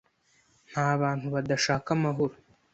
[0.71, 2.33] Nta bantu badashaka amahoro.